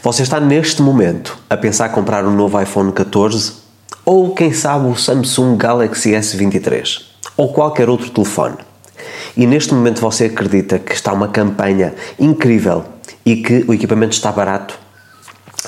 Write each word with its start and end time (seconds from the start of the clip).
Você 0.00 0.22
está 0.22 0.38
neste 0.38 0.80
momento 0.80 1.36
a 1.50 1.56
pensar 1.56 1.88
comprar 1.88 2.24
um 2.24 2.30
novo 2.30 2.60
iPhone 2.60 2.92
14 2.92 3.54
ou 4.04 4.32
quem 4.32 4.52
sabe 4.52 4.86
o 4.86 4.94
Samsung 4.94 5.56
Galaxy 5.56 6.12
S23 6.12 7.02
ou 7.36 7.52
qualquer 7.52 7.88
outro 7.90 8.08
telefone. 8.08 8.58
E 9.36 9.44
neste 9.44 9.74
momento 9.74 10.00
você 10.00 10.26
acredita 10.26 10.78
que 10.78 10.94
está 10.94 11.12
uma 11.12 11.26
campanha 11.26 11.94
incrível 12.16 12.84
e 13.26 13.36
que 13.36 13.64
o 13.66 13.74
equipamento 13.74 14.14
está 14.14 14.30
barato? 14.30 14.78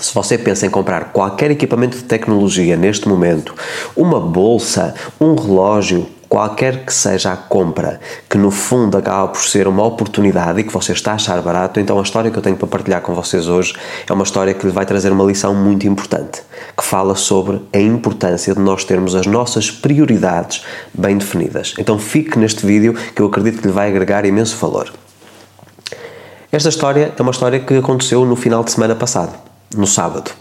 Se 0.00 0.14
você 0.14 0.38
pensa 0.38 0.64
em 0.64 0.70
comprar 0.70 1.06
qualquer 1.12 1.50
equipamento 1.50 1.96
de 1.96 2.04
tecnologia 2.04 2.76
neste 2.76 3.08
momento, 3.08 3.52
uma 3.96 4.20
bolsa, 4.20 4.94
um 5.20 5.34
relógio, 5.34 6.06
qualquer 6.30 6.84
que 6.84 6.94
seja 6.94 7.32
a 7.32 7.36
compra, 7.36 8.00
que 8.28 8.38
no 8.38 8.52
fundo 8.52 8.96
acaba 8.96 9.26
por 9.26 9.42
ser 9.42 9.66
uma 9.66 9.84
oportunidade 9.84 10.60
e 10.60 10.62
que 10.62 10.72
você 10.72 10.92
está 10.92 11.10
a 11.10 11.14
achar 11.16 11.42
barato, 11.42 11.80
então 11.80 11.98
a 11.98 12.02
história 12.02 12.30
que 12.30 12.38
eu 12.38 12.42
tenho 12.42 12.56
para 12.56 12.68
partilhar 12.68 13.02
com 13.02 13.12
vocês 13.12 13.48
hoje 13.48 13.74
é 14.08 14.12
uma 14.12 14.22
história 14.22 14.54
que 14.54 14.64
lhe 14.64 14.72
vai 14.72 14.86
trazer 14.86 15.10
uma 15.10 15.24
lição 15.24 15.52
muito 15.56 15.88
importante, 15.88 16.40
que 16.78 16.84
fala 16.84 17.16
sobre 17.16 17.60
a 17.72 17.78
importância 17.78 18.54
de 18.54 18.60
nós 18.60 18.84
termos 18.84 19.16
as 19.16 19.26
nossas 19.26 19.72
prioridades 19.72 20.64
bem 20.94 21.18
definidas. 21.18 21.74
Então 21.76 21.98
fique 21.98 22.38
neste 22.38 22.64
vídeo 22.64 22.94
que 22.94 23.20
eu 23.20 23.26
acredito 23.26 23.60
que 23.60 23.66
lhe 23.66 23.74
vai 23.74 23.88
agregar 23.88 24.24
imenso 24.24 24.56
valor. 24.56 24.92
Esta 26.52 26.68
história 26.68 27.12
é 27.18 27.22
uma 27.22 27.32
história 27.32 27.58
que 27.58 27.74
aconteceu 27.74 28.24
no 28.24 28.36
final 28.36 28.62
de 28.62 28.70
semana 28.70 28.94
passado, 28.94 29.34
no 29.74 29.86
sábado. 29.86 30.39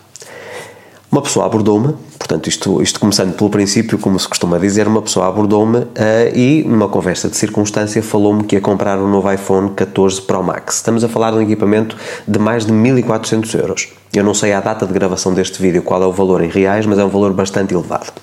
Uma 1.12 1.24
pessoa 1.24 1.48
abordou-me, 1.48 1.96
portanto, 2.20 2.48
isto, 2.48 2.84
isto 2.84 3.00
começando 3.00 3.36
pelo 3.36 3.50
princípio, 3.50 3.98
como 3.98 4.20
se 4.20 4.28
costuma 4.28 4.60
dizer, 4.60 4.88
uma 4.88 5.02
pessoa 5.02 5.28
abordou-me 5.28 5.80
uh, 5.80 5.90
e, 6.36 6.64
numa 6.68 6.88
conversa 6.88 7.28
de 7.28 7.36
circunstância, 7.36 8.04
falou-me 8.04 8.44
que 8.44 8.56
ia 8.56 8.62
comprar 8.62 9.00
um 9.00 9.10
novo 9.10 9.32
iPhone 9.32 9.72
14 9.72 10.22
Pro 10.22 10.44
Max. 10.44 10.76
Estamos 10.76 11.04
a 11.04 11.10
falar 11.10 11.32
de 11.32 11.38
um 11.38 11.42
equipamento 11.42 11.98
de 12.28 12.38
mais 12.38 12.64
de 12.64 12.72
1400 12.72 13.56
euros. 13.56 13.88
Eu 14.14 14.24
não 14.24 14.36
sei 14.36 14.54
a 14.54 14.62
data 14.62 14.86
de 14.86 14.94
gravação 14.94 15.34
deste 15.34 15.60
vídeo 15.60 15.82
qual 15.82 16.04
é 16.04 16.06
o 16.06 16.12
valor 16.12 16.44
em 16.44 16.48
reais, 16.50 16.86
mas 16.86 17.00
é 17.00 17.04
um 17.04 17.10
valor 17.10 17.34
bastante 17.34 17.74
elevado. 17.74 18.14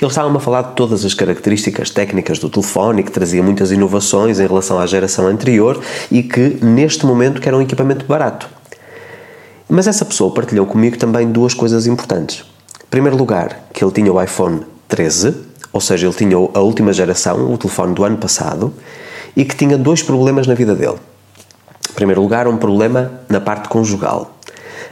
Eles 0.00 0.12
estavam 0.12 0.36
a 0.36 0.40
falar 0.40 0.62
de 0.62 0.72
todas 0.74 1.04
as 1.04 1.12
características 1.12 1.90
técnicas 1.90 2.38
do 2.38 2.48
telefone 2.48 3.02
que 3.02 3.10
trazia 3.10 3.42
muitas 3.42 3.72
inovações 3.72 4.38
em 4.38 4.46
relação 4.46 4.78
à 4.78 4.86
geração 4.86 5.26
anterior 5.26 5.80
e 6.08 6.22
que, 6.22 6.58
neste 6.62 7.04
momento, 7.04 7.40
era 7.44 7.56
um 7.56 7.62
equipamento 7.62 8.04
barato. 8.04 8.53
Mas 9.68 9.86
essa 9.86 10.04
pessoa 10.04 10.32
partilhou 10.32 10.66
comigo 10.66 10.98
também 10.98 11.30
duas 11.30 11.54
coisas 11.54 11.86
importantes. 11.86 12.44
Em 12.82 12.90
primeiro 12.90 13.16
lugar, 13.16 13.66
que 13.72 13.82
ele 13.82 13.92
tinha 13.92 14.12
o 14.12 14.22
iPhone 14.22 14.60
13, 14.88 15.34
ou 15.72 15.80
seja, 15.80 16.06
ele 16.06 16.14
tinha 16.14 16.36
a 16.36 16.60
última 16.60 16.92
geração, 16.92 17.52
o 17.52 17.58
telefone 17.58 17.94
do 17.94 18.04
ano 18.04 18.18
passado, 18.18 18.72
e 19.34 19.44
que 19.44 19.56
tinha 19.56 19.76
dois 19.76 20.02
problemas 20.02 20.46
na 20.46 20.54
vida 20.54 20.74
dele. 20.74 20.98
Em 21.90 21.94
primeiro 21.94 22.20
lugar, 22.20 22.46
um 22.46 22.56
problema 22.56 23.10
na 23.28 23.40
parte 23.40 23.68
conjugal. 23.68 24.38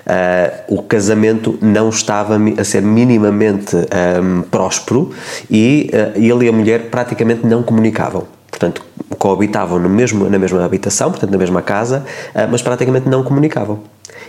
Uh, 0.05 0.79
o 0.79 0.83
casamento 0.83 1.57
não 1.61 1.89
estava 1.89 2.37
a 2.59 2.65
ser 2.65 2.83
minimamente 2.83 3.77
um, 3.77 4.43
próspero 4.43 5.13
e 5.49 5.91
uh, 5.93 6.19
ele 6.19 6.47
e 6.47 6.49
a 6.49 6.53
mulher 6.53 6.91
praticamente 6.91 7.47
não 7.47 7.63
comunicavam. 7.63 8.25
Portanto, 8.51 8.85
coabitavam 9.17 9.79
no 9.79 9.89
mesmo, 9.89 10.29
na 10.29 10.41
mesma 10.41 10.65
habitação, 10.65 11.11
portanto, 11.11 11.31
na 11.31 11.39
mesma 11.39 11.63
casa, 11.63 12.05
uh, 12.35 12.49
mas 12.51 12.63
praticamente 12.63 13.09
não 13.09 13.23
comunicavam 13.23 13.81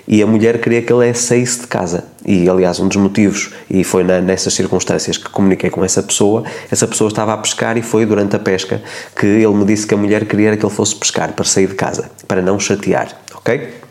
e 0.08 0.22
a 0.22 0.28
mulher 0.28 0.60
queria 0.60 0.82
que 0.82 0.92
ele 0.92 1.14
saísse 1.14 1.62
de 1.62 1.68
casa. 1.68 2.06
E, 2.26 2.50
aliás, 2.50 2.80
um 2.80 2.88
dos 2.88 2.98
motivos, 2.98 3.52
e 3.70 3.84
foi 3.84 4.04
na, 4.04 4.22
nessas 4.22 4.54
circunstâncias 4.54 5.18
que 5.18 5.30
comuniquei 5.30 5.70
com 5.70 5.84
essa 5.84 6.02
pessoa, 6.02 6.44
essa 6.72 6.88
pessoa 6.88 7.10
estava 7.10 7.34
a 7.34 7.38
pescar 7.38 7.78
e 7.78 7.82
foi 7.82 8.06
durante 8.06 8.36
a 8.36 8.40
pesca 8.40 8.82
que 9.16 9.26
ele 9.26 9.54
me 9.54 9.66
disse 9.66 9.86
que 9.86 9.94
a 9.94 9.98
mulher 9.98 10.26
queria 10.26 10.56
que 10.56 10.66
ele 10.66 10.74
fosse 10.74 10.96
pescar 10.96 11.34
para 11.34 11.46
sair 11.46 11.68
de 11.68 11.76
casa, 11.76 12.10
para 12.28 12.42
não 12.42 12.60
chatear, 12.60 13.10
ok? 13.36 13.83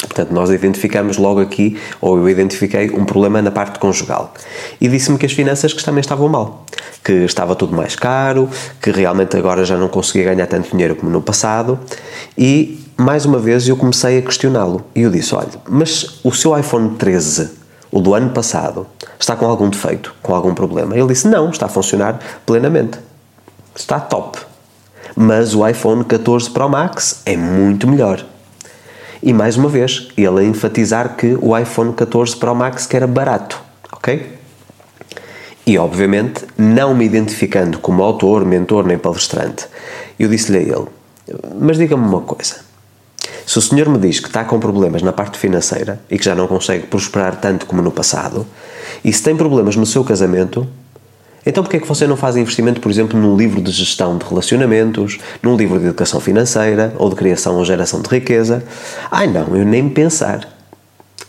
Portanto, 0.00 0.32
nós 0.32 0.50
identificamos 0.50 1.16
logo 1.16 1.40
aqui, 1.40 1.76
ou 2.00 2.16
eu 2.18 2.28
identifiquei, 2.28 2.90
um 2.90 3.04
problema 3.04 3.42
na 3.42 3.50
parte 3.50 3.78
conjugal. 3.78 4.32
E 4.80 4.88
disse-me 4.88 5.18
que 5.18 5.26
as 5.26 5.32
finanças 5.32 5.72
que 5.72 5.84
também 5.84 6.00
estavam 6.00 6.28
mal, 6.28 6.64
que 7.04 7.12
estava 7.12 7.54
tudo 7.54 7.74
mais 7.76 7.94
caro, 7.96 8.48
que 8.80 8.90
realmente 8.90 9.36
agora 9.36 9.64
já 9.64 9.76
não 9.76 9.88
conseguia 9.88 10.24
ganhar 10.24 10.46
tanto 10.46 10.70
dinheiro 10.70 10.96
como 10.96 11.10
no 11.10 11.20
passado, 11.20 11.78
e 12.36 12.80
mais 12.96 13.24
uma 13.24 13.38
vez 13.38 13.66
eu 13.68 13.76
comecei 13.76 14.18
a 14.18 14.22
questioná-lo. 14.22 14.84
E 14.94 15.02
eu 15.02 15.10
disse: 15.10 15.34
Olha, 15.34 15.48
mas 15.68 16.20
o 16.24 16.32
seu 16.32 16.58
iPhone 16.58 16.96
13, 16.96 17.50
o 17.90 18.00
do 18.00 18.14
ano 18.14 18.30
passado, 18.30 18.86
está 19.18 19.36
com 19.36 19.46
algum 19.46 19.68
defeito, 19.68 20.14
com 20.22 20.34
algum 20.34 20.54
problema? 20.54 20.96
Ele 20.96 21.08
disse: 21.08 21.28
Não, 21.28 21.50
está 21.50 21.66
a 21.66 21.68
funcionar 21.68 22.18
plenamente. 22.46 22.98
Está 23.74 24.00
top. 24.00 24.38
Mas 25.16 25.54
o 25.54 25.66
iPhone 25.66 26.04
14 26.04 26.50
Pro 26.50 26.68
Max 26.68 27.22
é 27.26 27.36
muito 27.36 27.86
melhor. 27.86 28.24
E 29.22 29.32
mais 29.32 29.56
uma 29.56 29.68
vez, 29.68 30.08
ele 30.16 30.40
a 30.40 30.44
enfatizar 30.44 31.16
que 31.16 31.36
o 31.40 31.56
iPhone 31.56 31.92
14 31.92 32.36
Pro 32.36 32.54
Max 32.54 32.86
que 32.86 32.96
era 32.96 33.06
barato, 33.06 33.60
ok? 33.92 34.38
E 35.66 35.76
obviamente, 35.78 36.46
não 36.56 36.94
me 36.94 37.04
identificando 37.04 37.78
como 37.78 38.02
autor, 38.02 38.44
mentor 38.44 38.86
nem 38.86 38.96
palestrante, 38.96 39.66
eu 40.18 40.28
disse-lhe 40.28 40.58
a 40.58 40.62
ele: 40.62 40.86
Mas 41.60 41.76
diga-me 41.76 42.06
uma 42.06 42.22
coisa. 42.22 42.56
Se 43.46 43.58
o 43.58 43.60
senhor 43.60 43.88
me 43.88 43.98
diz 43.98 44.20
que 44.20 44.28
está 44.28 44.44
com 44.44 44.58
problemas 44.58 45.02
na 45.02 45.12
parte 45.12 45.38
financeira 45.38 46.00
e 46.10 46.16
que 46.16 46.24
já 46.24 46.34
não 46.34 46.46
consegue 46.46 46.86
prosperar 46.86 47.36
tanto 47.36 47.66
como 47.66 47.82
no 47.82 47.90
passado, 47.90 48.46
e 49.04 49.12
se 49.12 49.22
tem 49.22 49.36
problemas 49.36 49.76
no 49.76 49.84
seu 49.84 50.02
casamento, 50.02 50.66
então 51.44 51.62
porquê 51.62 51.78
é 51.78 51.80
que 51.80 51.86
você 51.86 52.06
não 52.06 52.16
faz 52.16 52.36
investimento, 52.36 52.80
por 52.80 52.90
exemplo, 52.90 53.18
num 53.18 53.36
livro 53.36 53.60
de 53.60 53.70
gestão 53.70 54.18
de 54.18 54.24
relacionamentos, 54.24 55.18
num 55.42 55.56
livro 55.56 55.78
de 55.78 55.86
educação 55.86 56.20
financeira 56.20 56.94
ou 56.98 57.08
de 57.08 57.16
criação 57.16 57.56
ou 57.56 57.64
geração 57.64 58.00
de 58.00 58.08
riqueza? 58.08 58.64
Ai 59.10 59.26
não, 59.26 59.56
eu 59.56 59.64
nem 59.64 59.88
pensar. 59.88 60.48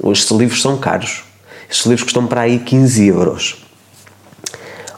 Estes 0.03 0.31
livros 0.31 0.61
são 0.61 0.77
caros. 0.77 1.23
Estes 1.69 1.85
livros 1.85 2.03
custam 2.03 2.27
para 2.27 2.41
aí 2.41 2.59
15 2.59 3.07
euros. 3.07 3.65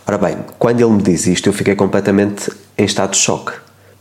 Ora 0.07 0.17
bem, 0.17 0.37
quando 0.57 0.81
ele 0.81 0.91
me 0.91 1.01
diz 1.01 1.27
isto, 1.27 1.47
eu 1.47 1.53
fiquei 1.53 1.75
completamente 1.75 2.51
em 2.77 2.85
estado 2.85 3.11
de 3.11 3.17
choque 3.17 3.53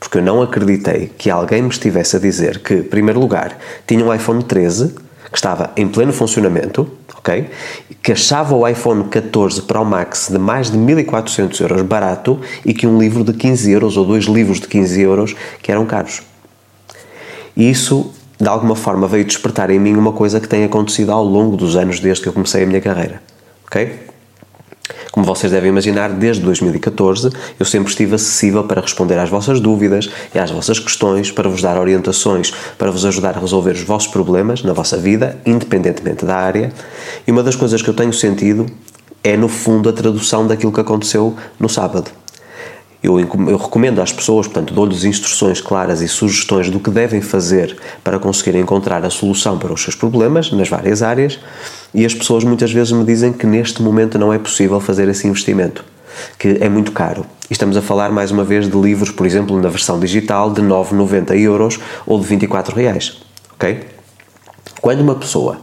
porque 0.03 0.19
eu 0.19 0.23
não 0.23 0.43
acreditei 0.43 1.13
que 1.17 1.31
alguém 1.31 1.63
me 1.63 1.69
estivesse 1.69 2.17
a 2.17 2.19
dizer 2.19 2.59
que, 2.59 2.75
em 2.75 2.83
primeiro 2.83 3.21
lugar, 3.21 3.57
tinha 3.87 4.05
um 4.05 4.13
iPhone 4.13 4.43
13 4.43 4.93
que 5.33 5.39
estava 5.39 5.71
em 5.77 5.89
pleno 5.89 6.13
funcionamento, 6.13 6.87
ok? 7.17 7.49
Que 8.03 8.13
achava 8.13 8.55
o 8.55 8.69
iPhone 8.69 9.05
14 9.05 9.63
Pro 9.63 9.83
Max 9.83 10.29
de 10.31 10.39
mais 10.39 10.71
de 10.71 10.77
1400 10.77 11.59
euros 11.61 11.83
barato 11.83 12.39
e 12.65 12.75
que 12.75 12.87
um 12.87 12.99
livro 12.99 13.25
de 13.25 13.33
15 13.33 13.71
euros 13.71 13.97
ou 13.97 14.05
dois 14.05 14.27
livros 14.27 14.61
de 14.61 14.69
15 14.69 15.01
euros 15.01 15.35
que 15.63 15.73
eram 15.73 15.87
caros. 15.87 16.21
E 17.57 17.71
isso, 17.71 18.13
de 18.39 18.49
alguma 18.49 18.77
forma, 18.77 19.09
veio 19.09 19.25
despertar 19.25 19.71
em 19.71 19.79
mim 19.79 19.95
uma 19.95 20.13
coisa 20.13 20.39
que 20.39 20.47
tem 20.47 20.65
acontecido 20.65 21.11
ao 21.11 21.25
longo 21.25 21.57
dos 21.57 21.77
anos 21.77 21.99
desde 21.99 22.23
que 22.23 22.29
eu 22.29 22.33
comecei 22.35 22.65
a 22.65 22.67
minha 22.67 22.81
carreira, 22.81 23.23
ok? 23.67 24.12
Como 25.13 25.27
vocês 25.27 25.53
devem 25.53 25.69
imaginar, 25.69 26.09
desde 26.09 26.43
2014 26.43 27.29
eu 27.61 27.67
sempre 27.67 27.91
estive 27.91 28.15
acessível 28.15 28.65
para 28.65 28.81
responder 28.81 29.19
às 29.19 29.29
vossas 29.29 29.61
dúvidas 29.61 30.09
e 30.35 30.39
às 30.39 30.51
vossas 30.51 30.79
questões, 30.79 31.31
para 31.31 31.51
vos 31.51 31.61
dar 31.61 31.79
orientações, 31.79 32.51
para 32.79 32.91
vos 32.91 33.05
ajudar 33.05 33.37
a 33.37 33.41
resolver 33.41 33.73
os 33.73 33.83
vossos 33.83 34.11
problemas 34.11 34.63
na 34.63 34.73
vossa 34.73 34.97
vida, 34.97 35.39
independentemente 35.45 36.25
da 36.25 36.37
área. 36.37 36.73
E 37.27 37.31
uma 37.31 37.43
das 37.43 37.55
coisas 37.55 37.83
que 37.83 37.91
eu 37.91 37.95
tenho 37.95 38.13
sentido 38.13 38.65
é, 39.23 39.37
no 39.37 39.49
fundo, 39.49 39.91
a 39.91 39.93
tradução 39.93 40.47
daquilo 40.47 40.73
que 40.73 40.81
aconteceu 40.81 41.37
no 41.61 41.69
sábado. 41.69 42.11
Eu, 43.03 43.21
eu, 43.21 43.57
recomendo 43.57 44.01
às 44.01 44.13
pessoas, 44.13 44.47
portanto, 44.47 44.73
dou-lhes 44.73 45.05
instruções 45.05 45.61
claras 45.61 46.01
e 46.01 46.09
sugestões 46.09 46.71
do 46.71 46.81
que 46.81 46.89
devem 46.89 47.21
fazer 47.21 47.77
para 48.03 48.19
conseguir 48.19 48.57
encontrar 48.57 49.05
a 49.05 49.11
solução 49.11 49.59
para 49.59 49.73
os 49.73 49.83
seus 49.83 49.95
problemas 49.95 50.51
nas 50.53 50.69
várias 50.69 51.03
áreas, 51.03 51.39
e 51.95 52.07
as 52.07 52.15
pessoas 52.15 52.45
muitas 52.45 52.73
vezes 52.73 52.93
me 52.93 53.05
dizem 53.05 53.33
que 53.33 53.47
neste 53.47 53.83
momento 53.83 54.19
não 54.19 54.33
é 54.33 54.39
possível 54.39 54.81
fazer 54.81 55.09
esse 55.09 55.27
investimento, 55.27 55.85
que 56.39 56.59
é 56.61 56.69
muito 56.69 56.93
caro. 56.93 57.25
E 57.51 57.53
estamos 57.53 57.77
a 57.77 57.83
falar 57.83 58.11
mais 58.11 58.31
uma 58.31 58.45
vez 58.45 58.69
de 58.69 58.77
livros, 58.77 59.11
por 59.11 59.27
exemplo, 59.27 59.61
na 59.61 59.69
versão 59.69 60.01
digital 60.01 60.51
de 60.51 60.63
9,90 60.63 61.39
euros 61.39 61.79
ou 62.07 62.19
de 62.19 62.27
24 62.27 62.75
reais, 62.75 63.21
ok? 63.55 63.81
Quando 64.81 65.01
uma 65.01 65.15
pessoa 65.15 65.59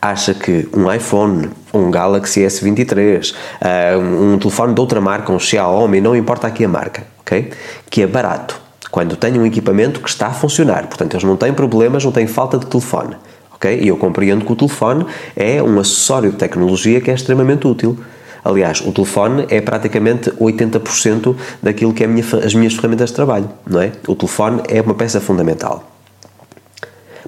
acha 0.00 0.34
que 0.34 0.68
um 0.74 0.92
iPhone, 0.92 1.50
um 1.72 1.90
Galaxy 1.90 2.40
S23, 2.40 3.32
uh, 3.32 3.98
um 3.98 4.38
telefone 4.38 4.74
de 4.74 4.80
outra 4.80 5.00
marca, 5.00 5.32
um 5.32 5.38
Xiaomi, 5.38 6.00
não 6.00 6.14
importa 6.14 6.46
aqui 6.46 6.64
a 6.64 6.68
marca, 6.68 7.04
ok? 7.20 7.50
Que 7.90 8.02
é 8.02 8.06
barato. 8.06 8.60
Quando 8.90 9.16
tem 9.16 9.38
um 9.38 9.44
equipamento 9.44 10.00
que 10.00 10.08
está 10.08 10.28
a 10.28 10.32
funcionar, 10.32 10.86
portanto 10.86 11.14
eles 11.14 11.24
não 11.24 11.36
têm 11.36 11.52
problemas, 11.52 12.04
não 12.04 12.12
têm 12.12 12.26
falta 12.26 12.58
de 12.58 12.66
telefone, 12.66 13.16
ok? 13.58 13.80
E 13.82 13.88
eu 13.88 13.96
compreendo 13.96 14.44
que 14.44 14.52
o 14.52 14.56
telefone 14.56 15.04
é 15.36 15.62
um 15.62 15.78
acessório 15.78 16.30
de 16.30 16.36
tecnologia 16.36 17.00
que 17.00 17.10
é 17.10 17.14
extremamente 17.14 17.66
útil. 17.66 17.98
Aliás, 18.44 18.80
o 18.80 18.92
telefone 18.92 19.46
é 19.50 19.60
praticamente 19.60 20.30
80% 20.30 21.36
daquilo 21.62 21.92
que 21.92 22.04
é 22.04 22.06
minha, 22.06 22.24
as 22.44 22.54
minhas 22.54 22.74
ferramentas 22.74 23.10
de 23.10 23.16
trabalho, 23.16 23.50
não 23.66 23.82
é? 23.82 23.92
O 24.06 24.14
telefone 24.14 24.62
é 24.68 24.80
uma 24.80 24.94
peça 24.94 25.20
fundamental. 25.20 25.84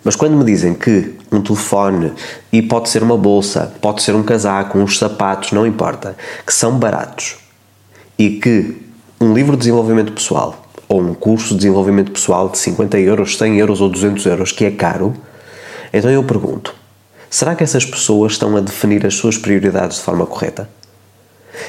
Mas 0.02 0.16
quando 0.16 0.34
me 0.34 0.44
dizem 0.44 0.72
que 0.72 1.14
um 1.30 1.42
telefone 1.42 2.12
e 2.50 2.62
pode 2.62 2.88
ser 2.88 3.02
uma 3.02 3.18
bolsa, 3.18 3.74
pode 3.82 4.02
ser 4.02 4.14
um 4.14 4.22
casaco, 4.22 4.78
uns 4.78 4.98
sapatos, 4.98 5.52
não 5.52 5.66
importa, 5.66 6.16
que 6.46 6.54
são 6.54 6.78
baratos 6.78 7.36
e 8.18 8.30
que 8.30 8.78
um 9.20 9.34
livro 9.34 9.52
de 9.52 9.58
desenvolvimento 9.58 10.12
pessoal 10.12 10.64
ou 10.88 11.00
um 11.00 11.12
curso 11.12 11.50
de 11.50 11.56
desenvolvimento 11.56 12.10
pessoal 12.12 12.48
de 12.48 12.56
50 12.58 12.98
euros, 12.98 13.36
100 13.36 13.58
euros 13.58 13.80
ou 13.80 13.88
200 13.88 14.24
euros, 14.26 14.52
que 14.52 14.64
é 14.64 14.70
caro, 14.70 15.14
Então 15.92 16.10
eu 16.10 16.22
pergunto: 16.24 16.74
será 17.28 17.54
que 17.54 17.64
essas 17.64 17.84
pessoas 17.84 18.32
estão 18.32 18.56
a 18.56 18.60
definir 18.60 19.04
as 19.06 19.14
suas 19.14 19.36
prioridades 19.36 19.98
de 19.98 20.02
forma 20.02 20.26
correta? 20.26 20.68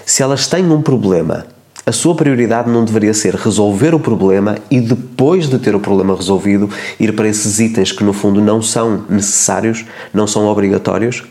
Se 0.06 0.24
elas 0.24 0.48
têm 0.48 0.70
um 0.72 0.82
problema, 0.82 1.46
a 1.86 1.92
sua 1.92 2.16
prioridade 2.16 2.70
não 2.70 2.86
deveria 2.86 3.14
ser 3.14 3.36
resolver 3.36 3.94
o 3.96 4.00
problema 4.00 4.58
e 4.70 4.80
depois 4.80 5.50
de 5.50 5.58
ter 5.58 5.76
o 5.76 5.80
problema 5.80 6.16
resolvido, 6.16 6.70
ir 7.00 7.16
para 7.16 7.28
esses 7.28 7.60
itens 7.60 7.92
que 7.92 8.04
no 8.04 8.14
fundo 8.14 8.40
não 8.40 8.62
são 8.62 9.06
necessários, 9.10 9.86
não 10.14 10.28
são 10.28 10.46
obrigatórios? 10.46 11.24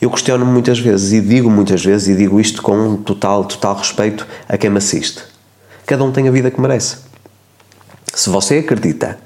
Eu 0.00 0.10
questiono-me 0.10 0.50
muitas 0.50 0.78
vezes 0.78 1.12
e 1.12 1.20
digo 1.20 1.50
muitas 1.50 1.84
vezes 1.84 2.08
e 2.08 2.16
digo 2.16 2.40
isto 2.40 2.62
com 2.62 2.96
total, 2.96 3.44
total 3.44 3.76
respeito 3.76 4.26
a 4.48 4.56
quem 4.56 4.70
me 4.70 4.78
assiste. 4.78 5.22
Cada 5.86 6.04
um 6.04 6.12
tem 6.12 6.28
a 6.28 6.30
vida 6.30 6.50
que 6.50 6.60
merece. 6.60 6.98
Se 8.14 8.30
você 8.30 8.58
acredita, 8.58 9.18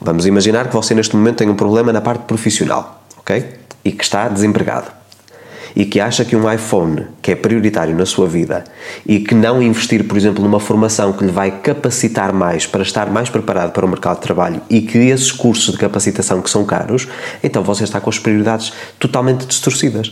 vamos 0.00 0.26
imaginar 0.26 0.68
que 0.68 0.74
você 0.74 0.94
neste 0.94 1.16
momento 1.16 1.38
tem 1.38 1.48
um 1.48 1.56
problema 1.56 1.92
na 1.92 2.00
parte 2.00 2.24
profissional, 2.24 3.02
ok? 3.18 3.44
E 3.84 3.92
que 3.92 4.04
está 4.04 4.28
desempregado 4.28 5.00
e 5.74 5.84
que 5.84 6.00
acha 6.00 6.24
que 6.24 6.36
um 6.36 6.50
iPhone, 6.50 7.06
que 7.22 7.32
é 7.32 7.34
prioritário 7.34 7.94
na 7.94 8.06
sua 8.06 8.26
vida, 8.26 8.64
e 9.06 9.20
que 9.20 9.34
não 9.34 9.62
investir, 9.62 10.04
por 10.04 10.16
exemplo, 10.16 10.42
numa 10.42 10.60
formação 10.60 11.12
que 11.12 11.24
lhe 11.24 11.32
vai 11.32 11.50
capacitar 11.50 12.32
mais 12.32 12.66
para 12.66 12.82
estar 12.82 13.10
mais 13.10 13.28
preparado 13.28 13.72
para 13.72 13.84
o 13.84 13.88
mercado 13.88 14.16
de 14.16 14.22
trabalho 14.22 14.60
e 14.68 14.80
que 14.80 14.98
esses 14.98 15.32
cursos 15.32 15.72
de 15.72 15.78
capacitação 15.78 16.40
que 16.40 16.50
são 16.50 16.64
caros, 16.64 17.08
então 17.42 17.62
você 17.62 17.84
está 17.84 18.00
com 18.00 18.10
as 18.10 18.18
prioridades 18.18 18.72
totalmente 18.98 19.46
distorcidas. 19.46 20.10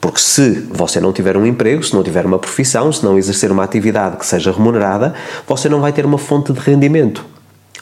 Porque 0.00 0.20
se 0.20 0.50
você 0.70 1.00
não 1.00 1.14
tiver 1.14 1.34
um 1.36 1.46
emprego, 1.46 1.82
se 1.82 1.94
não 1.94 2.02
tiver 2.02 2.26
uma 2.26 2.38
profissão, 2.38 2.92
se 2.92 3.02
não 3.02 3.16
exercer 3.16 3.50
uma 3.50 3.64
atividade 3.64 4.18
que 4.18 4.26
seja 4.26 4.52
remunerada, 4.52 5.14
você 5.48 5.66
não 5.66 5.80
vai 5.80 5.92
ter 5.92 6.04
uma 6.04 6.18
fonte 6.18 6.52
de 6.52 6.60
rendimento. 6.60 7.24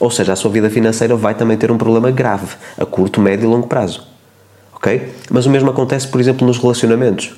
Ou 0.02 0.10
seja, 0.10 0.32
a 0.32 0.36
sua 0.36 0.50
vida 0.50 0.68
financeira 0.68 1.14
vai 1.14 1.32
também 1.32 1.56
ter 1.56 1.70
um 1.70 1.78
problema 1.78 2.10
grave, 2.10 2.56
a 2.76 2.84
curto, 2.84 3.20
médio 3.20 3.44
e 3.44 3.48
longo 3.48 3.68
prazo 3.68 4.11
ok? 4.82 5.14
Mas 5.30 5.46
o 5.46 5.50
mesmo 5.50 5.70
acontece, 5.70 6.08
por 6.08 6.20
exemplo, 6.20 6.44
nos 6.44 6.58
relacionamentos. 6.58 7.32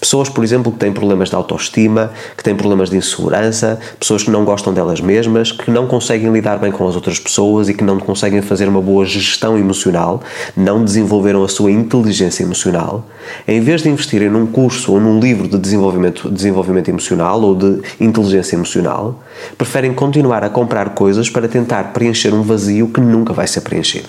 Pessoas, 0.00 0.30
por 0.30 0.42
exemplo, 0.42 0.72
que 0.72 0.78
têm 0.78 0.90
problemas 0.90 1.28
de 1.28 1.34
autoestima, 1.34 2.10
que 2.34 2.42
têm 2.42 2.56
problemas 2.56 2.88
de 2.88 2.96
insegurança, 2.96 3.78
pessoas 4.00 4.22
que 4.22 4.30
não 4.30 4.42
gostam 4.42 4.72
delas 4.72 5.02
mesmas, 5.02 5.52
que 5.52 5.70
não 5.70 5.86
conseguem 5.86 6.32
lidar 6.32 6.56
bem 6.56 6.72
com 6.72 6.88
as 6.88 6.94
outras 6.94 7.18
pessoas 7.18 7.68
e 7.68 7.74
que 7.74 7.84
não 7.84 7.98
conseguem 7.98 8.40
fazer 8.40 8.68
uma 8.68 8.80
boa 8.80 9.04
gestão 9.04 9.58
emocional, 9.58 10.22
não 10.56 10.82
desenvolveram 10.82 11.44
a 11.44 11.48
sua 11.48 11.70
inteligência 11.70 12.42
emocional, 12.42 13.04
em 13.46 13.60
vez 13.60 13.82
de 13.82 13.90
investirem 13.90 14.30
num 14.30 14.46
curso 14.46 14.92
ou 14.92 14.98
num 14.98 15.20
livro 15.20 15.46
de 15.46 15.58
desenvolvimento, 15.58 16.30
desenvolvimento 16.30 16.88
emocional 16.88 17.42
ou 17.42 17.54
de 17.54 17.82
inteligência 18.00 18.56
emocional, 18.56 19.22
preferem 19.58 19.92
continuar 19.92 20.42
a 20.42 20.48
comprar 20.48 20.90
coisas 20.90 21.28
para 21.28 21.46
tentar 21.46 21.92
preencher 21.92 22.32
um 22.32 22.42
vazio 22.42 22.88
que 22.88 23.00
nunca 23.00 23.34
vai 23.34 23.46
ser 23.46 23.60
preenchido. 23.60 24.08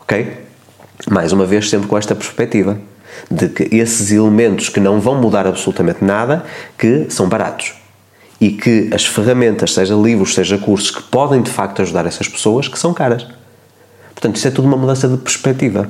Ok? 0.00 0.41
Mais 1.10 1.32
uma 1.32 1.44
vez, 1.44 1.68
sempre 1.68 1.88
com 1.88 1.98
esta 1.98 2.14
perspectiva 2.14 2.78
de 3.30 3.48
que 3.48 3.74
esses 3.74 4.10
elementos 4.10 4.68
que 4.68 4.80
não 4.80 5.00
vão 5.00 5.14
mudar 5.20 5.46
absolutamente 5.46 6.04
nada, 6.04 6.44
que 6.78 7.06
são 7.10 7.28
baratos. 7.28 7.74
E 8.40 8.50
que 8.50 8.90
as 8.92 9.06
ferramentas, 9.06 9.72
seja 9.74 9.94
livros, 9.94 10.34
seja 10.34 10.58
cursos, 10.58 10.90
que 10.90 11.02
podem 11.02 11.42
de 11.42 11.50
facto 11.50 11.82
ajudar 11.82 12.06
essas 12.06 12.28
pessoas, 12.28 12.68
que 12.68 12.78
são 12.78 12.92
caras. 12.92 13.26
Portanto, 14.14 14.36
isso 14.36 14.48
é 14.48 14.50
tudo 14.50 14.66
uma 14.66 14.76
mudança 14.76 15.08
de 15.08 15.16
perspectiva. 15.16 15.88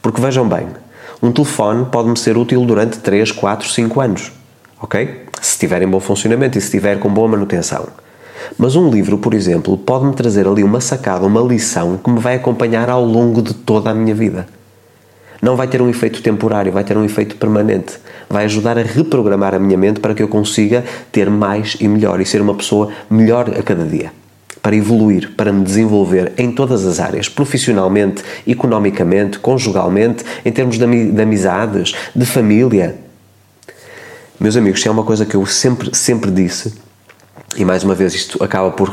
Porque 0.00 0.20
vejam 0.20 0.48
bem, 0.48 0.68
um 1.22 1.32
telefone 1.32 1.86
pode-me 1.86 2.16
ser 2.16 2.36
útil 2.36 2.64
durante 2.64 2.98
3, 2.98 3.32
4, 3.32 3.68
5 3.68 4.00
anos. 4.00 4.32
Ok? 4.80 5.26
Se 5.40 5.58
tiver 5.58 5.82
em 5.82 5.88
bom 5.88 6.00
funcionamento 6.00 6.56
e 6.56 6.60
se 6.60 6.70
tiver 6.70 6.98
com 6.98 7.12
boa 7.12 7.28
manutenção. 7.28 7.88
Mas 8.58 8.76
um 8.76 8.90
livro, 8.90 9.18
por 9.18 9.34
exemplo, 9.34 9.76
pode-me 9.76 10.14
trazer 10.14 10.46
ali 10.46 10.62
uma 10.62 10.80
sacada, 10.80 11.26
uma 11.26 11.40
lição 11.40 11.96
que 11.96 12.10
me 12.10 12.20
vai 12.20 12.36
acompanhar 12.36 12.88
ao 12.88 13.04
longo 13.04 13.42
de 13.42 13.54
toda 13.54 13.90
a 13.90 13.94
minha 13.94 14.14
vida. 14.14 14.46
Não 15.40 15.56
vai 15.56 15.68
ter 15.68 15.82
um 15.82 15.88
efeito 15.88 16.22
temporário, 16.22 16.72
vai 16.72 16.82
ter 16.82 16.96
um 16.96 17.04
efeito 17.04 17.36
permanente. 17.36 17.98
Vai 18.28 18.44
ajudar 18.44 18.78
a 18.78 18.82
reprogramar 18.82 19.54
a 19.54 19.58
minha 19.58 19.76
mente 19.76 20.00
para 20.00 20.14
que 20.14 20.22
eu 20.22 20.28
consiga 20.28 20.84
ter 21.12 21.30
mais 21.30 21.76
e 21.80 21.86
melhor 21.86 22.20
e 22.20 22.26
ser 22.26 22.40
uma 22.40 22.54
pessoa 22.54 22.90
melhor 23.08 23.50
a 23.50 23.62
cada 23.62 23.84
dia. 23.84 24.12
Para 24.62 24.74
evoluir, 24.74 25.32
para 25.36 25.52
me 25.52 25.62
desenvolver 25.62 26.32
em 26.36 26.50
todas 26.50 26.84
as 26.84 26.98
áreas, 26.98 27.28
profissionalmente, 27.28 28.24
economicamente, 28.46 29.38
conjugalmente, 29.38 30.24
em 30.44 30.50
termos 30.50 30.78
de 30.78 31.22
amizades, 31.22 31.94
de 32.14 32.26
família. 32.26 32.96
Meus 34.40 34.56
amigos, 34.56 34.82
se 34.82 34.88
é 34.88 34.90
uma 34.90 35.04
coisa 35.04 35.24
que 35.24 35.36
eu 35.36 35.46
sempre, 35.46 35.94
sempre 35.94 36.30
disse, 36.30 36.74
e 37.56 37.64
mais 37.64 37.82
uma 37.82 37.94
vez, 37.94 38.14
isto 38.14 38.42
acaba 38.42 38.70
por 38.70 38.90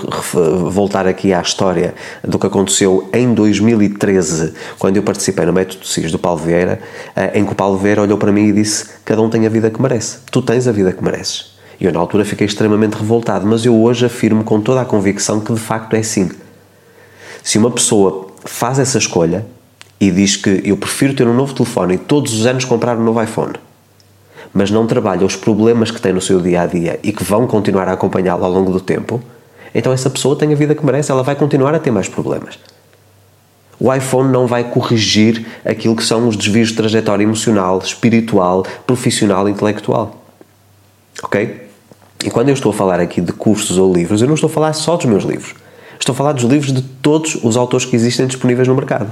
voltar 0.70 1.06
aqui 1.06 1.34
à 1.34 1.42
história 1.42 1.94
do 2.24 2.40
que 2.40 2.48
aconteceu 2.48 3.10
em 3.14 3.34
2013, 3.34 4.54
quando 4.80 4.98
eu 4.98 5.04
participei 5.04 5.46
no 5.46 5.52
Método 5.52 5.86
CIS 5.86 6.12
do 6.12 6.18
Paulo 6.18 6.40
Vieira, 6.40 6.80
eh, 7.16 7.40
em 7.40 7.46
que 7.46 7.52
o 7.52 7.56
Paulo 7.56 7.78
Vieira 7.78 8.02
olhou 8.02 8.18
para 8.18 8.32
mim 8.32 8.48
e 8.48 8.54
disse: 8.54 8.86
Cada 9.04 9.22
um 9.22 9.30
tem 9.30 9.46
a 9.46 9.50
vida 9.50 9.70
que 9.70 9.82
merece. 9.82 10.20
Tu 10.32 10.42
tens 10.42 10.68
a 10.68 10.72
vida 10.72 10.94
que 10.94 11.04
mereces. 11.04 11.54
E 11.80 11.86
eu, 11.86 11.92
na 11.92 12.00
altura, 12.00 12.24
fiquei 12.24 12.48
extremamente 12.48 12.94
revoltado, 12.94 13.46
mas 13.46 13.66
eu 13.66 13.76
hoje 13.76 14.06
afirmo 14.06 14.44
com 14.44 14.62
toda 14.62 14.82
a 14.82 14.86
convicção 14.86 15.42
que 15.42 15.52
de 15.52 15.60
facto 15.60 15.96
é 15.96 16.00
assim. 16.00 16.32
Se 17.44 17.58
uma 17.58 17.70
pessoa 17.70 18.28
faz 18.46 18.80
essa 18.80 18.98
escolha 18.98 19.46
e 20.00 20.10
diz 20.10 20.38
que 20.38 20.62
eu 20.64 20.78
prefiro 20.78 21.14
ter 21.14 21.28
um 21.28 21.34
novo 21.34 21.54
telefone 21.54 21.96
e 21.96 21.98
todos 21.98 22.34
os 22.34 22.46
anos 22.46 22.64
comprar 22.64 22.98
um 22.98 23.04
novo 23.04 23.22
iPhone 23.22 23.54
mas 24.54 24.70
não 24.70 24.86
trabalha 24.86 25.26
os 25.26 25.36
problemas 25.36 25.90
que 25.90 26.00
tem 26.00 26.14
no 26.14 26.22
seu 26.22 26.40
dia 26.40 26.62
a 26.62 26.66
dia 26.66 27.00
e 27.02 27.12
que 27.12 27.24
vão 27.24 27.48
continuar 27.48 27.88
a 27.88 27.94
acompanhá-lo 27.94 28.46
ao 28.46 28.52
longo 28.52 28.72
do 28.72 28.80
tempo, 28.80 29.22
então 29.74 29.92
essa 29.92 30.10
pessoa 30.10 30.36
tem 30.36 30.54
a 30.54 30.56
vida 30.56 30.76
que 30.76 30.86
merece, 30.86 31.12
ela 31.12 31.24
vai 31.24 31.36
continuar 31.36 31.74
a 31.74 31.80
ter 31.80 31.92
mais 31.92 32.08
problemas. 32.08 32.60
O 33.80 33.92
iPhone 33.92 34.32
não 34.32 34.46
vai 34.46 34.64
corrigir 34.64 35.46
aquilo 35.66 35.96
que 35.96 36.04
são 36.04 36.28
os 36.28 36.38
desvios 36.38 36.70
de 36.70 36.76
trajetória 36.76 37.24
emocional, 37.24 37.80
espiritual, 37.80 38.64
profissional, 38.86 39.50
intelectual. 39.50 40.24
Ok? 41.24 41.68
E 42.24 42.30
quando 42.30 42.50
eu 42.50 42.54
estou 42.54 42.72
a 42.72 42.74
falar 42.74 43.00
aqui 43.00 43.20
de 43.20 43.34
cursos 43.34 43.78
ou 43.78 43.94
livros, 43.94 44.22
eu 44.22 44.28
não 44.28 44.36
estou 44.36 44.50
a 44.50 44.54
falar 44.54 44.74
só 44.74 44.96
dos 44.96 45.06
meus 45.06 45.24
livros. 45.24 45.56
Estou 46.00 46.14
a 46.14 46.16
falar 46.16 46.34
dos 46.34 46.44
livros 46.44 46.72
de 46.72 46.82
todos 46.82 47.36
os 47.44 47.58
autores 47.58 47.86
que 47.86 47.96
existem 47.96 48.28
disponíveis 48.28 48.68
no 48.68 48.76
mercado. 48.76 49.12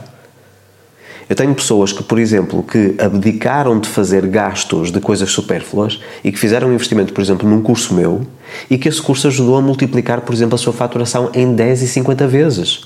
Eu 1.31 1.35
tenho 1.35 1.55
pessoas 1.55 1.93
que, 1.93 2.03
por 2.03 2.19
exemplo, 2.19 2.61
que 2.61 2.93
abdicaram 2.99 3.79
de 3.79 3.87
fazer 3.87 4.27
gastos 4.27 4.91
de 4.91 4.99
coisas 4.99 5.31
supérfluas 5.31 5.97
e 6.25 6.29
que 6.29 6.37
fizeram 6.37 6.67
um 6.67 6.73
investimento, 6.73 7.13
por 7.13 7.21
exemplo, 7.21 7.49
num 7.49 7.61
curso 7.61 7.93
meu 7.93 8.27
e 8.69 8.77
que 8.77 8.89
esse 8.89 9.01
curso 9.01 9.27
ajudou 9.27 9.55
a 9.55 9.61
multiplicar, 9.61 10.19
por 10.19 10.35
exemplo, 10.35 10.55
a 10.55 10.57
sua 10.57 10.73
faturação 10.73 11.31
em 11.33 11.55
10 11.55 11.83
e 11.83 11.87
50 11.87 12.27
vezes. 12.27 12.81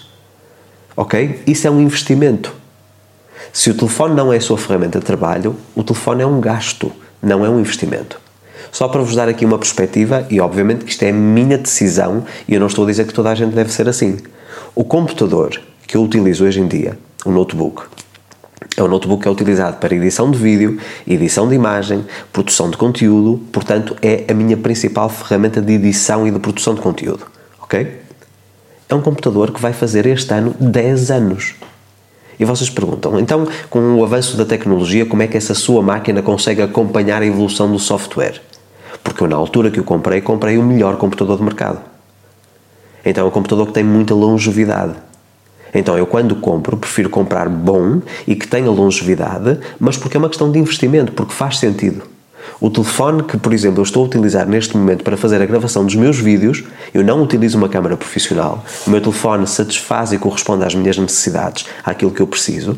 Ok? 0.96 1.42
Isso 1.48 1.66
é 1.66 1.72
um 1.72 1.82
investimento. 1.82 2.54
Se 3.52 3.72
o 3.72 3.74
telefone 3.74 4.14
não 4.14 4.32
é 4.32 4.38
a 4.38 4.42
sua 4.42 4.60
ferramenta 4.60 5.00
de 5.00 5.06
trabalho, 5.06 5.56
o 5.76 5.84
telefone 5.84 6.22
é 6.22 6.28
um 6.28 6.40
gasto, 6.40 6.92
não 7.24 7.44
é 7.44 7.50
um 7.50 7.60
investimento. 7.60 8.22
Só 8.72 8.88
para 8.88 9.02
vos 9.02 9.16
dar 9.16 9.28
aqui 9.28 9.44
uma 9.44 9.58
perspectiva, 9.58 10.28
e 10.30 10.40
obviamente 10.40 10.86
que 10.86 10.92
isto 10.92 11.02
é 11.02 11.10
a 11.10 11.14
minha 11.14 11.58
decisão, 11.58 12.24
e 12.48 12.54
eu 12.54 12.60
não 12.60 12.68
estou 12.68 12.84
a 12.86 12.88
dizer 12.88 13.08
que 13.08 13.14
toda 13.16 13.32
a 13.32 13.34
gente 13.34 13.56
deve 13.56 13.74
ser 13.74 13.90
assim. 13.90 14.18
O 14.76 14.84
computador 14.84 15.60
que 15.88 15.98
eu 15.98 16.04
utilizo 16.04 16.46
hoje 16.46 16.60
em 16.60 16.68
dia, 16.68 16.96
o 17.26 17.32
notebook, 17.32 17.86
é 18.78 18.84
um 18.84 18.88
notebook 18.88 19.24
que 19.24 19.28
é 19.28 19.32
utilizado 19.32 19.78
para 19.78 19.96
edição 19.96 20.30
de 20.30 20.38
vídeo, 20.38 20.80
edição 21.08 21.48
de 21.48 21.56
imagem, 21.56 22.06
produção 22.34 22.70
de 22.70 22.78
conteúdo, 22.78 23.40
portanto, 23.52 23.96
é 24.02 24.26
a 24.30 24.34
minha 24.34 24.58
principal 24.58 25.10
ferramenta 25.10 25.62
de 25.62 25.74
edição 25.74 26.28
e 26.28 26.32
de 26.32 26.40
produção 26.40 26.76
de 26.76 26.82
conteúdo. 26.82 27.26
Ok? 27.62 28.02
É 28.90 28.94
um 28.94 29.02
computador 29.02 29.52
que 29.52 29.62
vai 29.62 29.74
fazer 29.74 30.06
este 30.06 30.34
ano 30.34 30.54
10 30.60 31.10
anos. 31.10 31.56
E 32.38 32.44
vocês 32.44 32.70
perguntam, 32.70 33.18
então, 33.18 33.48
com 33.70 33.96
o 33.96 34.04
avanço 34.04 34.36
da 34.36 34.44
tecnologia, 34.44 35.06
como 35.06 35.24
é 35.24 35.28
que 35.28 35.38
essa 35.38 35.54
sua 35.54 35.82
máquina 35.82 36.22
consegue 36.22 36.62
acompanhar 36.62 37.22
a 37.22 37.26
evolução 37.26 37.72
do 37.72 37.80
software? 37.80 38.42
Porque 39.02 39.24
eu, 39.24 39.28
na 39.28 39.38
altura 39.38 39.72
que 39.72 39.80
o 39.80 39.84
comprei, 39.84 40.20
comprei 40.20 40.58
o 40.58 40.64
melhor 40.64 40.98
computador 40.98 41.38
do 41.38 41.44
mercado. 41.44 41.80
Então 43.06 43.24
é 43.24 43.28
um 43.28 43.32
computador 43.32 43.68
que 43.68 43.74
tem 43.74 43.84
muita 43.84 44.14
longevidade. 44.14 44.96
Então 45.76 45.98
eu, 45.98 46.08
quando 46.08 46.36
compro, 46.38 46.78
prefiro 46.78 47.10
comprar 47.10 47.50
bom 47.50 48.02
e 48.26 48.34
que 48.34 48.48
tenha 48.48 48.72
longevidade, 48.72 49.60
mas 49.78 49.98
porque 49.98 50.16
é 50.16 50.20
uma 50.20 50.30
questão 50.30 50.50
de 50.50 50.58
investimento, 50.58 51.12
porque 51.12 51.34
faz 51.34 51.60
sentido. 51.60 52.04
O 52.62 52.70
telefone 52.70 53.24
que, 53.24 53.38
por 53.38 53.54
exemplo, 53.54 53.80
eu 53.80 53.84
estou 53.84 54.04
a 54.04 54.08
utilizar 54.08 54.48
neste 54.48 54.78
momento 54.78 55.04
para 55.04 55.18
fazer 55.18 55.42
a 55.42 55.46
gravação 55.46 55.84
dos 55.84 55.96
meus 55.96 56.18
vídeos, 56.18 56.64
eu 56.94 57.04
não 57.04 57.22
utilizo 57.22 57.58
uma 57.58 57.68
câmera 57.68 57.98
profissional. 57.98 58.64
O 58.88 58.90
meu 58.90 59.02
telefone 59.02 59.46
satisfaz 59.46 60.14
e 60.14 60.18
corresponde 60.18 60.64
às 60.64 60.74
minhas 60.74 60.98
necessidades, 60.98 61.66
àquilo 61.84 62.12
que 62.12 62.22
eu 62.22 62.28
preciso. 62.28 62.78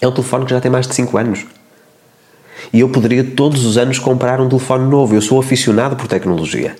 É 0.00 0.06
um 0.06 0.12
telefone 0.12 0.44
que 0.44 0.50
já 0.50 0.60
tem 0.60 0.70
mais 0.70 0.86
de 0.86 0.94
5 0.94 1.16
anos. 1.16 1.46
E 2.72 2.80
eu 2.80 2.88
poderia 2.88 3.24
todos 3.24 3.64
os 3.64 3.78
anos 3.78 3.98
comprar 3.98 4.40
um 4.40 4.48
telefone 4.48 4.88
novo. 4.90 5.14
Eu 5.14 5.22
sou 5.22 5.40
aficionado 5.40 5.96
por 5.96 6.06
tecnologia. 6.06 6.76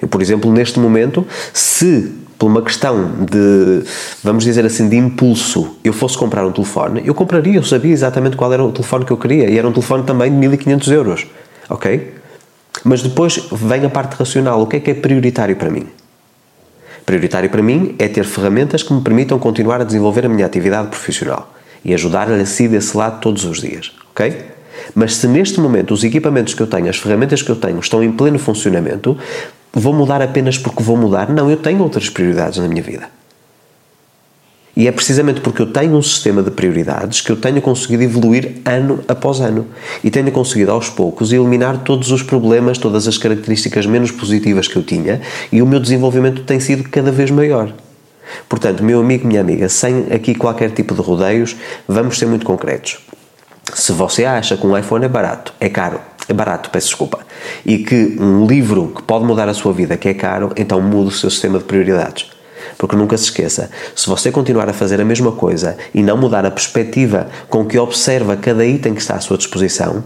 Eu, 0.00 0.08
por 0.08 0.20
exemplo, 0.20 0.50
neste 0.52 0.80
momento, 0.80 1.24
se 1.52 2.12
por 2.38 2.46
uma 2.46 2.62
questão 2.62 3.10
de, 3.30 3.82
vamos 4.22 4.44
dizer 4.44 4.64
assim, 4.64 4.88
de 4.88 4.96
impulso, 4.96 5.76
eu 5.82 5.92
fosse 5.92 6.18
comprar 6.18 6.46
um 6.46 6.52
telefone, 6.52 7.02
eu 7.04 7.14
compraria, 7.14 7.56
eu 7.56 7.62
sabia 7.62 7.92
exatamente 7.92 8.36
qual 8.36 8.52
era 8.52 8.62
o 8.62 8.70
telefone 8.70 9.04
que 9.04 9.12
eu 9.12 9.16
queria, 9.16 9.48
e 9.48 9.58
era 9.58 9.66
um 9.66 9.72
telefone 9.72 10.04
também 10.04 10.30
de 10.30 10.36
1500 10.36 10.88
euros, 10.88 11.26
ok? 11.68 12.14
Mas 12.84 13.02
depois 13.02 13.48
vem 13.50 13.84
a 13.84 13.90
parte 13.90 14.14
racional, 14.14 14.60
o 14.60 14.66
que 14.66 14.76
é 14.76 14.80
que 14.80 14.90
é 14.90 14.94
prioritário 14.94 15.56
para 15.56 15.70
mim? 15.70 15.86
Prioritário 17.06 17.48
para 17.48 17.62
mim 17.62 17.94
é 17.98 18.08
ter 18.08 18.24
ferramentas 18.24 18.82
que 18.82 18.92
me 18.92 19.00
permitam 19.00 19.38
continuar 19.38 19.80
a 19.80 19.84
desenvolver 19.84 20.26
a 20.26 20.28
minha 20.28 20.44
atividade 20.44 20.88
profissional 20.88 21.54
e 21.84 21.94
ajudar-lhe 21.94 22.40
a 22.40 22.46
si 22.46 22.68
desse 22.68 22.96
lado 22.96 23.20
todos 23.20 23.44
os 23.44 23.60
dias, 23.60 23.92
ok? 24.10 24.56
Mas 24.94 25.14
se 25.14 25.26
neste 25.26 25.60
momento 25.60 25.94
os 25.94 26.04
equipamentos 26.04 26.52
que 26.52 26.60
eu 26.60 26.66
tenho, 26.66 26.88
as 26.88 26.98
ferramentas 26.98 27.42
que 27.42 27.50
eu 27.50 27.56
tenho 27.56 27.78
estão 27.78 28.02
em 28.02 28.12
pleno 28.12 28.38
funcionamento, 28.38 29.16
vou 29.80 29.92
mudar 29.92 30.22
apenas 30.22 30.56
porque 30.56 30.82
vou 30.82 30.96
mudar? 30.96 31.28
Não, 31.28 31.50
eu 31.50 31.56
tenho 31.56 31.82
outras 31.82 32.08
prioridades 32.08 32.58
na 32.58 32.66
minha 32.66 32.82
vida. 32.82 33.08
E 34.74 34.86
é 34.86 34.92
precisamente 34.92 35.40
porque 35.40 35.62
eu 35.62 35.66
tenho 35.66 35.96
um 35.96 36.02
sistema 36.02 36.42
de 36.42 36.50
prioridades 36.50 37.22
que 37.22 37.32
eu 37.32 37.36
tenho 37.36 37.62
conseguido 37.62 38.02
evoluir 38.02 38.60
ano 38.64 39.00
após 39.08 39.40
ano. 39.40 39.66
E 40.04 40.10
tenho 40.10 40.30
conseguido 40.30 40.70
aos 40.70 40.90
poucos 40.90 41.32
eliminar 41.32 41.78
todos 41.78 42.10
os 42.10 42.22
problemas, 42.22 42.76
todas 42.76 43.08
as 43.08 43.16
características 43.16 43.86
menos 43.86 44.10
positivas 44.10 44.68
que 44.68 44.76
eu 44.76 44.82
tinha 44.82 45.22
e 45.50 45.62
o 45.62 45.66
meu 45.66 45.80
desenvolvimento 45.80 46.42
tem 46.42 46.60
sido 46.60 46.88
cada 46.90 47.10
vez 47.10 47.30
maior. 47.30 47.72
Portanto, 48.48 48.82
meu 48.82 49.00
amigo, 49.00 49.26
minha 49.26 49.40
amiga, 49.40 49.68
sem 49.68 50.08
aqui 50.12 50.34
qualquer 50.34 50.70
tipo 50.70 50.94
de 50.94 51.00
rodeios, 51.00 51.56
vamos 51.88 52.18
ser 52.18 52.26
muito 52.26 52.44
concretos. 52.44 52.98
Se 53.72 53.92
você 53.92 54.24
acha 54.24 54.56
que 54.56 54.66
um 54.66 54.76
iPhone 54.76 55.04
é 55.04 55.08
barato, 55.08 55.54
é 55.58 55.68
caro, 55.68 56.00
barato, 56.34 56.70
peço 56.70 56.88
desculpa, 56.88 57.20
e 57.64 57.78
que 57.78 58.16
um 58.18 58.46
livro 58.46 58.92
que 58.94 59.02
pode 59.02 59.24
mudar 59.24 59.48
a 59.48 59.54
sua 59.54 59.72
vida 59.72 59.96
que 59.96 60.08
é 60.08 60.14
caro, 60.14 60.52
então 60.56 60.80
mude 60.80 61.08
o 61.08 61.12
seu 61.12 61.30
sistema 61.30 61.58
de 61.58 61.64
prioridades. 61.64 62.30
Porque 62.76 62.96
nunca 62.96 63.16
se 63.16 63.24
esqueça, 63.24 63.70
se 63.94 64.08
você 64.08 64.30
continuar 64.30 64.68
a 64.68 64.72
fazer 64.72 65.00
a 65.00 65.04
mesma 65.04 65.32
coisa 65.32 65.76
e 65.94 66.02
não 66.02 66.16
mudar 66.16 66.44
a 66.44 66.50
perspectiva 66.50 67.28
com 67.48 67.64
que 67.64 67.78
observa 67.78 68.36
cada 68.36 68.66
item 68.66 68.94
que 68.94 69.00
está 69.00 69.14
à 69.14 69.20
sua 69.20 69.38
disposição, 69.38 70.02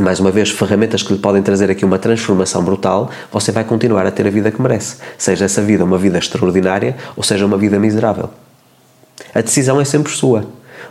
mais 0.00 0.18
uma 0.18 0.30
vez, 0.30 0.50
ferramentas 0.50 1.02
que 1.02 1.12
lhe 1.12 1.18
podem 1.18 1.42
trazer 1.42 1.70
aqui 1.70 1.84
uma 1.84 1.98
transformação 1.98 2.64
brutal, 2.64 3.10
você 3.30 3.52
vai 3.52 3.62
continuar 3.62 4.06
a 4.06 4.10
ter 4.10 4.26
a 4.26 4.30
vida 4.30 4.50
que 4.50 4.60
merece. 4.60 4.96
Seja 5.18 5.44
essa 5.44 5.60
vida 5.60 5.84
uma 5.84 5.98
vida 5.98 6.18
extraordinária 6.18 6.96
ou 7.14 7.22
seja 7.22 7.44
uma 7.44 7.58
vida 7.58 7.78
miserável. 7.78 8.30
A 9.34 9.42
decisão 9.42 9.78
é 9.80 9.84
sempre 9.84 10.10
sua. 10.10 10.46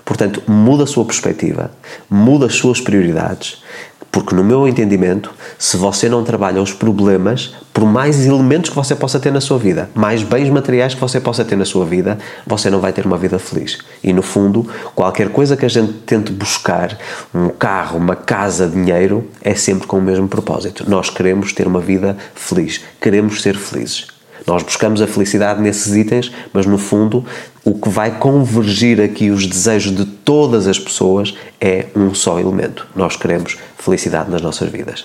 Portanto, 0.06 0.44
muda 0.48 0.84
a 0.84 0.88
sua 0.88 1.06
perspectiva, 1.06 1.72
muda 2.10 2.46
as 2.46 2.56
suas 2.56 2.80
prioridades, 2.80 3.64
porque, 4.12 4.36
no 4.36 4.44
meu 4.44 4.68
entendimento, 4.68 5.32
se 5.58 5.78
você 5.78 6.10
não 6.10 6.24
trabalha 6.24 6.62
os 6.62 6.74
problemas, 6.74 7.56
por 7.74 7.86
mais 7.86 8.26
elementos 8.26 8.70
que 8.70 8.76
você 8.76 8.94
possa 8.94 9.20
ter 9.20 9.32
na 9.32 9.40
sua 9.40 9.58
vida, 9.58 9.90
mais 9.96 10.22
bens 10.22 10.50
materiais 10.50 10.94
que 10.94 11.00
você 11.00 11.20
possa 11.20 11.46
ter 11.46 11.56
na 11.56 11.64
sua 11.64 11.86
vida, 11.86 12.18
você 12.46 12.70
não 12.70 12.82
vai 12.82 12.92
ter 12.92 13.06
uma 13.06 13.18
vida 13.18 13.40
feliz. 13.40 13.78
E, 14.04 14.12
no 14.12 14.22
fundo, 14.22 14.68
qualquer 14.94 15.30
coisa 15.30 15.56
que 15.56 15.66
a 15.66 15.70
gente 15.70 15.94
tente 16.06 16.32
buscar, 16.34 16.98
um 17.34 17.48
carro, 17.48 17.98
uma 17.98 18.16
casa, 18.16 18.68
dinheiro, 18.68 19.30
é 19.42 19.56
sempre 19.56 19.88
com 19.88 19.98
o 19.98 20.02
mesmo 20.02 20.28
propósito. 20.28 20.84
Nós 20.90 21.10
queremos 21.10 21.54
ter 21.54 21.66
uma 21.66 21.80
vida 21.80 22.18
feliz, 22.36 22.82
queremos 23.00 23.42
ser 23.42 23.56
felizes. 23.56 24.08
Nós 24.48 24.64
buscamos 24.64 25.02
a 25.02 25.08
felicidade 25.08 25.62
nesses 25.62 25.96
itens, 25.96 26.32
mas 26.54 26.66
no 26.66 26.78
fundo 26.78 27.26
o 27.64 27.76
que 27.76 27.90
vai 27.90 28.18
convergir 28.18 29.00
aqui 29.00 29.30
os 29.30 29.46
desejos 29.46 29.96
de 29.96 30.06
todas 30.06 30.68
as 30.68 30.80
pessoas 30.80 31.36
é 31.60 31.86
um 31.96 32.14
só 32.14 32.40
elemento. 32.40 32.88
Nós 32.96 33.16
queremos 33.16 33.58
felicidade 33.78 34.32
nas 34.32 34.42
nossas 34.42 34.70
vidas. 34.70 35.04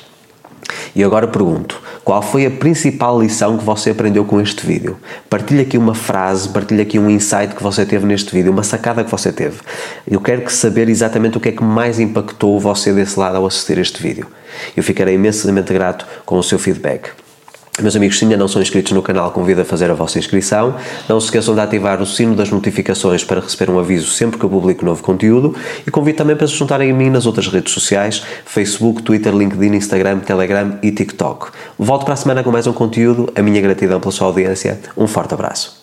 E 0.95 1.05
agora 1.05 1.29
pergunto: 1.29 1.81
qual 2.03 2.23
foi 2.23 2.47
a 2.47 2.51
principal 2.51 3.21
lição 3.21 3.59
que 3.59 3.65
você 3.65 3.91
aprendeu 3.91 4.25
com 4.25 4.41
este 4.41 4.67
vídeo? 4.67 4.97
Partilhe 5.29 5.61
aqui 5.61 5.77
uma 5.77 5.95
frase, 5.95 6.49
partilhe 6.49 6.81
aqui 6.81 6.99
um 6.99 7.11
insight 7.11 7.55
que 7.55 7.63
você 7.63 7.85
teve 7.85 8.07
neste 8.07 8.33
vídeo, 8.33 8.51
uma 8.51 8.63
sacada 8.63 9.05
que 9.05 9.11
você 9.11 9.31
teve. 9.31 9.59
Eu 10.11 10.21
quero 10.21 10.49
saber 10.51 10.89
exatamente 10.89 11.37
o 11.37 11.41
que 11.41 11.51
é 11.51 11.53
que 11.53 11.63
mais 11.63 12.01
impactou 12.01 12.59
você 12.59 12.93
desse 12.93 13.19
lado 13.21 13.37
ao 13.37 13.47
assistir 13.47 13.77
este 13.77 14.03
vídeo. 14.03 14.27
Eu 14.75 14.83
ficarei 14.83 15.15
imensamente 15.15 15.73
grato 15.73 16.07
com 16.25 16.39
o 16.39 16.43
seu 16.43 16.59
feedback. 16.59 17.11
Meus 17.83 17.95
amigos, 17.95 18.19
se 18.19 18.25
ainda 18.25 18.39
não 18.39 18.49
são 18.49 18.63
inscritos 18.63 18.93
no 18.93 19.03
canal, 19.03 19.31
convido 19.31 19.61
a 19.61 19.65
fazer 19.65 19.91
a 19.91 19.95
vossa 19.95 20.19
inscrição. 20.19 20.75
Não 21.07 21.21
se 21.21 21.27
esqueçam 21.27 21.55
de 21.55 21.61
ativar 21.61 22.01
o 22.01 22.07
sino 22.07 22.35
das 22.35 22.51
notificações 22.51 23.23
para 23.23 23.41
receber 23.41 23.71
um 23.71 23.79
aviso 23.79 24.11
sempre 24.11 24.39
que 24.39 24.45
eu 24.45 24.49
publico 24.49 24.85
novo 24.85 25.03
conteúdo 25.03 25.55
e 25.87 25.91
convido 25.91 26.17
também 26.17 26.35
para 26.35 26.47
se 26.47 26.55
juntarem 26.55 26.91
a 26.91 26.95
mim 26.95 27.11
nas 27.11 27.27
outras 27.27 27.49
redes 27.49 27.75
sociais, 27.75 28.23
Facebook, 28.47 29.03
Twitter, 29.03 29.35
LinkedIn, 29.35 29.75
Instagram, 29.75 30.21
Telegram 30.21 30.79
e 30.83 30.91
TikTok. 30.91 31.51
Volto 31.79 32.05
para 32.05 32.15
a 32.15 32.17
semana 32.17 32.43
com 32.43 32.51
mais 32.51 32.67
um 32.67 32.73
conteúdo. 32.73 33.31
A 33.35 33.43
minha 33.43 33.61
gratidão 33.61 34.01
pela 34.01 34.13
sua 34.13 34.29
audiência. 34.29 34.81
Um 34.97 35.07
forte 35.07 35.35
abraço. 35.35 35.76